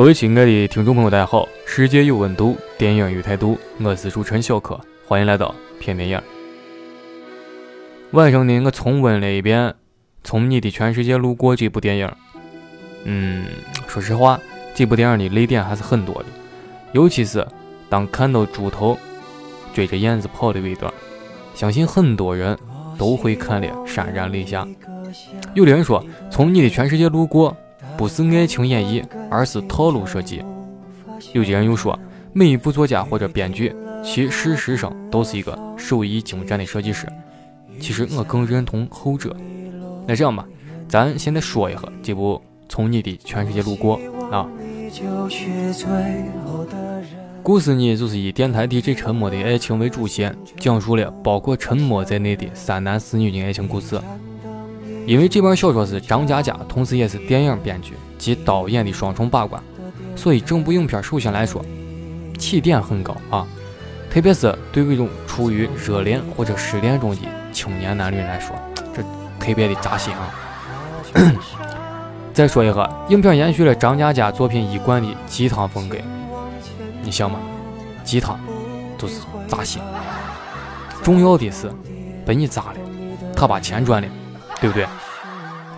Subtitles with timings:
[0.00, 1.46] 各位亲爱的听众朋友，大家好！
[1.66, 6.18] 世界有温度，电影有态度，我是主持人小柯，欢迎来到片电影。
[8.12, 9.68] 晚上呢，我重温了一遍
[10.24, 12.10] 《从你的全世界路过》这部电影。
[13.04, 13.44] 嗯，
[13.86, 14.40] 说实话，
[14.74, 16.24] 这部电影的泪点还是很多的，
[16.92, 17.46] 尤其是
[17.90, 18.96] 当看到猪头
[19.74, 20.90] 追着燕子跑的那段，
[21.54, 22.58] 相信很多人
[22.96, 24.66] 都会看了潸然泪下。
[25.52, 27.52] 有的人说，《从你的全世界路过》。
[28.00, 30.42] 不是爱情演绎，而是套路设计。
[31.34, 31.98] 有些人又说，
[32.32, 37.06] 每一部作家或者编剧，其事实上都是一个手艺精湛的设计师。
[37.78, 39.36] 其实我更认同后者。
[40.06, 40.46] 那这样吧，
[40.88, 42.36] 咱现在说一下这部
[42.70, 44.00] 《从你的全世界路过》
[44.34, 44.48] 啊。
[47.42, 54.00] 故事呢，就是以电台 DJ 沉默的爱情为主线，讲述了包括沉默在内的三男四女的爱情故事。
[55.06, 59.60] 因为这本小说是张嘉佳，同时也是电影编剧及导演的双重把关，
[60.14, 61.64] 所以整部影片首先来说
[62.38, 63.46] 起点很高啊，
[64.10, 68.54] 特别是对这种处于热恋或者失恋中的青年男女来说，
[68.94, 69.02] 这
[69.38, 70.34] 特别的扎心啊。
[72.32, 75.96] 再说一下，影片延续了张嘉佳作品一贯的鸡汤风格，
[77.02, 77.40] 你想嘛，
[78.04, 78.38] 鸡汤
[78.96, 79.82] 都是扎心，
[81.02, 81.68] 重要的是
[82.24, 82.76] 被你扎了，
[83.34, 84.08] 他把钱赚了。
[84.60, 84.86] 对不对？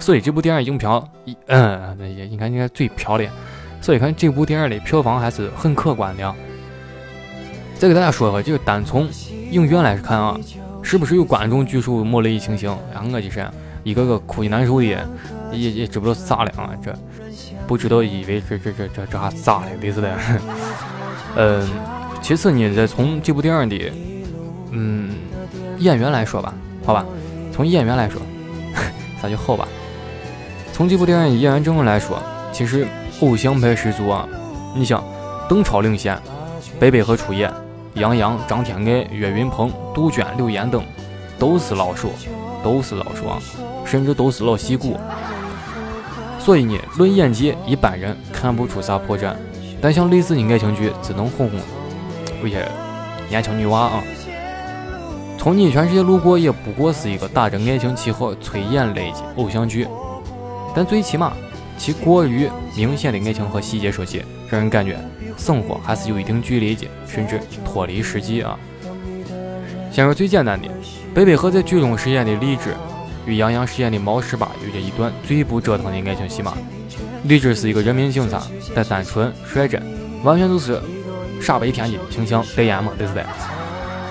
[0.00, 1.08] 所以这部电影影票，
[1.46, 3.32] 嗯，那也应该应该最漂亮。
[3.80, 6.34] 所以看这部电影的票房还是很可观的。
[7.78, 9.08] 再给大家说一下，就单从
[9.50, 10.36] 影院来看啊，
[10.82, 12.76] 是不是有观众举手抹泪情形？
[12.92, 13.48] 然后，我的神，
[13.82, 14.86] 一个个哭的难受的，
[15.52, 16.70] 也也知不道是咋了啊？
[16.82, 16.94] 这
[17.66, 20.18] 不知道以为这这这这这还咋了类似的。
[21.36, 21.70] 嗯，
[22.20, 23.92] 其次呢，再从这部电影的
[24.70, 25.14] 嗯
[25.78, 26.52] 演员来说吧，
[26.84, 27.04] 好吧，
[27.52, 28.20] 从演员来说。
[29.24, 29.66] 那就好吧。
[30.70, 32.22] 从这部电影演员阵容来说，
[32.52, 32.86] 其实
[33.20, 34.28] 偶像派十足啊。
[34.76, 35.02] 你像
[35.48, 36.20] 邓超领衔，
[36.78, 37.50] 白百合出演，
[37.94, 40.84] 杨洋、张天爱、岳云鹏、杜鹃、柳岩等
[41.38, 42.10] 都是老手，
[42.62, 43.40] 都是老手啊，
[43.86, 44.98] 甚至都是老戏骨。
[46.38, 49.34] 所以呢，论演技，一般人看不出啥破绽。
[49.80, 51.58] 但像类似的爱情剧，只能哄哄
[52.42, 52.68] 有些
[53.30, 54.02] 年轻女娃啊。
[55.44, 59.86] 从你全世界路过也不过是一个打着爱情旗号催眼泪的偶像剧，
[60.74, 61.34] 但最起码
[61.76, 64.96] 其过于明显的爱情和细节设计，让人感觉
[65.36, 68.58] 生活还是有一定距离的，甚至脱离实际啊。
[69.92, 70.66] 先说最简单的，
[71.14, 72.74] 白百合在剧中饰演的荔枝，
[73.26, 76.54] 与杨洋饰演的毛十八有着一段最不折腾的爱情戏码。
[77.24, 78.40] 荔枝是一个人民警察，
[78.74, 79.82] 但单纯率真，
[80.22, 80.80] 完全就是
[81.38, 83.22] 傻白甜的形象代言嘛，对不对？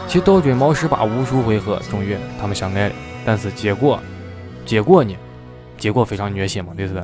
[0.08, 2.96] 其倒追毛十八无数回合，终于他们相爱了。
[3.26, 4.00] 但是结果，
[4.66, 5.16] 结果呢？
[5.78, 7.04] 结果非常虐心嘛，对不对？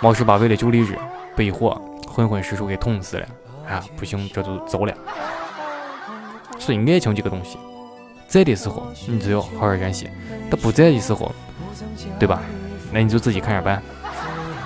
[0.00, 0.98] 毛十八为了救荔枝，
[1.36, 3.26] 被火混混失手给捅死了。
[3.68, 4.92] 啊，不行，这就走了。
[6.58, 7.56] 所以爱情这个东西，
[8.26, 10.08] 在的时候你就要好好珍惜；
[10.50, 11.32] 他不在的时候，
[12.18, 12.42] 对吧？
[12.92, 13.80] 那你就自己看着办。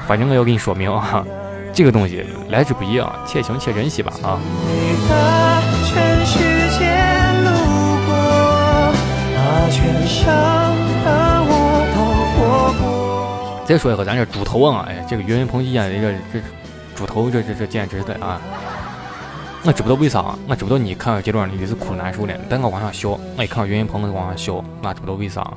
[0.06, 1.24] 反正我要跟你说明啊，
[1.72, 4.40] 这个东西来之不易啊，且行且珍惜吧啊。
[13.66, 16.46] 再说一个，咱这猪头啊，哎，这个岳云鹏演的这这
[16.94, 18.38] 猪头，这这这简直的啊！
[19.64, 25.50] 我知不道为啥，我知不道你看到这段你是哭难受的，但我往上笑，我一看岳云鹏我往上笑，我知不道为啥。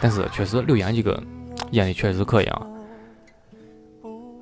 [0.00, 1.20] 但是确实刘岩这个
[1.72, 2.62] 演的确实可以啊。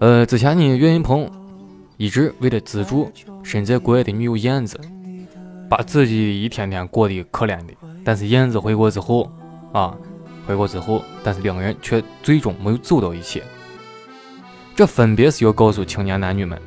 [0.00, 1.30] 呃，之前呢，岳云鹏
[1.96, 3.10] 一直为了资助
[3.42, 4.78] 身在国外的女友燕子，
[5.68, 7.72] 把自己一天天过得可怜的。
[8.04, 9.30] 但是燕子回国之后，
[9.72, 9.94] 啊，
[10.46, 13.42] 回国之后，但是两个人却最终没有走到一起。
[14.74, 16.60] 这分别是要告诉青年男女们，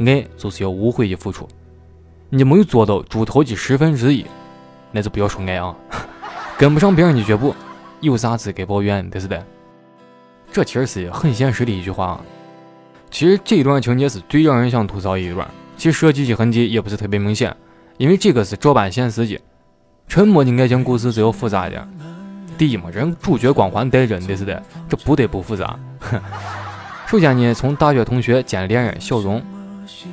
[0.00, 1.48] 爱就是要无悔的付出。
[2.30, 4.24] 你没有做到猪头的十分之一，
[4.92, 5.74] 那就不要说爱啊，
[6.58, 7.54] 跟不上别人的脚步，
[8.00, 9.08] 有啥资格抱怨？
[9.10, 9.42] 对不对？
[10.52, 12.20] 这其实是很现实的一句话啊。
[13.10, 17.56] 其实这一段情节是最让人想吐槽一段，其实设计的痕迹也不是特别明显，
[17.96, 19.40] 因为这个是照搬现实的。
[20.08, 21.86] 沉默的爱情故事就要复杂一点。
[22.56, 25.78] 第一嘛，人主角光环带着的是的，这不得不复杂。
[27.06, 29.42] 首先呢，从大学同学兼恋人小荣，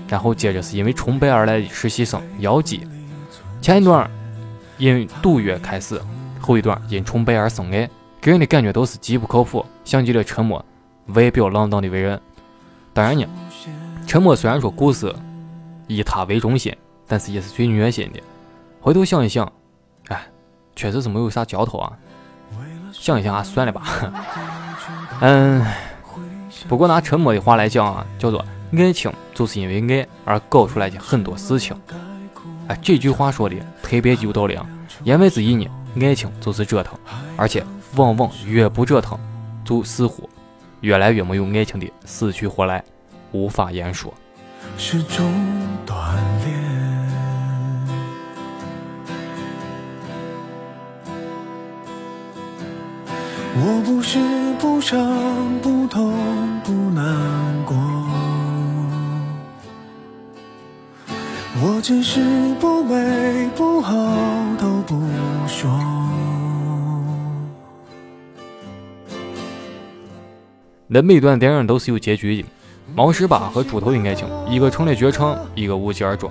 [0.09, 2.85] 然后接着是因为崇拜而来的实习生姚姬。
[3.61, 4.09] 前一段
[4.77, 6.01] 因赌约开始，
[6.41, 10.63] 后一段因崇拜而生爱，给人的感觉都是极不靠谱，像极了沉默
[11.07, 12.19] 外表浪荡的为人。
[12.93, 13.25] 当然呢，
[14.05, 15.15] 沉默虽然说故事
[15.87, 16.75] 以他为中心，
[17.07, 18.19] 但是也是最虐心的。
[18.81, 19.49] 回头想一想。
[20.73, 21.93] 哎，确实是没有啥嚼头啊！
[22.91, 23.81] 想一想啊，算了吧。
[25.21, 25.65] 嗯，
[26.67, 28.43] 不过拿沉默的话来讲啊，叫做
[28.75, 31.75] 爱情就是因为爱而搞出来的很多事情。
[32.67, 34.65] 哎，这句话说的特别有道理啊！
[35.03, 35.67] 言外之意呢，
[36.01, 36.97] 爱情就是折腾，
[37.37, 37.63] 而且
[37.95, 39.17] 往往越不折腾，
[39.63, 40.29] 就似乎
[40.81, 42.83] 越来越没有爱情的死去活来，
[43.31, 44.13] 无法言说。
[44.77, 45.31] 是种
[45.85, 46.15] 锻
[46.45, 46.82] 炼。
[53.55, 54.17] 我不是
[54.59, 54.99] 不伤
[55.61, 56.11] 不痛
[56.63, 57.05] 不难
[57.65, 57.75] 过，
[61.61, 62.19] 我只是
[62.59, 63.93] 不美不好
[64.59, 64.99] 都不
[65.47, 65.69] 说。
[70.87, 72.47] 那每段电影都是有结局的。
[72.95, 76.29] 毛十八和猪头的爱情，一个成了绝唱，一个无疾而终。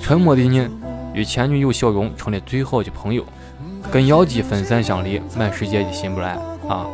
[0.00, 0.68] 沉默的你
[1.14, 3.24] 与前女友小荣成了最好的朋友，
[3.90, 6.36] 跟妖姬分散相离，满世界的心不来
[6.68, 6.86] 啊！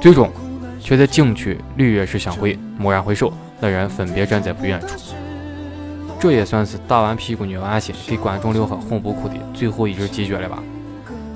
[0.00, 0.30] 最终
[0.80, 5.14] 却在景区履约时相会，蓦然回首，两人分别站在不远处。
[6.20, 10.62] 这也算是打完屁股虐完心，给观众留下哄不哭的最后一句鸡脚了吧？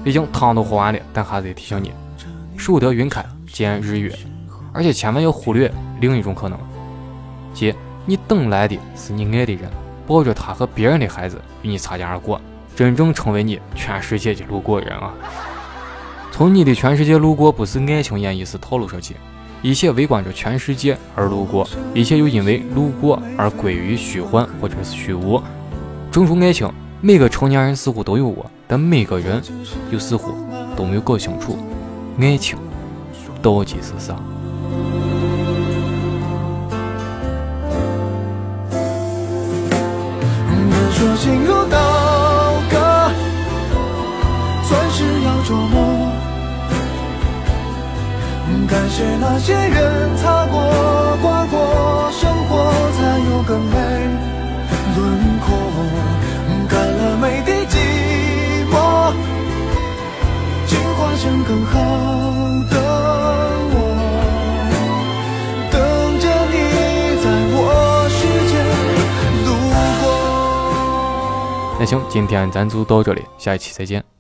[0.04, 1.93] 毕竟汤都喝完了，但还是得提醒你：
[2.56, 4.12] 守得云开见日月。
[4.72, 6.58] 而且千万要忽略另一种可能，
[7.54, 9.70] 即你等来的是你爱的人，
[10.06, 12.40] 抱着他和别人的孩子与你擦肩而过，
[12.76, 15.14] 真正成为你全世界的路过人啊！
[16.31, 19.17] 从你的全世界路过，不是爱情演绎是套路设计，
[19.62, 25.43] 一切围观着全世界而路过，一切又因为路过而归于虚幻或者是虚无。
[26.12, 26.70] 正如爱情，
[27.00, 29.43] 每个成年人似乎都有过，但每个人
[29.90, 30.34] 又似乎
[30.76, 31.58] 都没有搞清楚
[32.20, 32.58] 爱情
[33.40, 34.14] 到底是啥。
[40.93, 42.15] 说心如刀
[45.46, 46.10] 琢磨。
[48.69, 50.58] 感谢那些人擦过、
[51.22, 52.50] 刮过，生活
[52.96, 52.98] 才
[53.31, 53.76] 有更美
[54.96, 54.98] 轮
[55.38, 55.46] 廓。
[56.69, 57.75] 干了每滴寂
[58.72, 58.75] 寞，
[60.66, 61.75] 进化成更好
[62.70, 62.76] 的。
[71.78, 74.15] 那行，今天咱就到这里，下一期再见。